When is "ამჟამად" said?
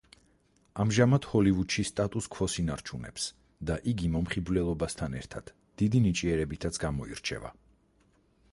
0.83-1.25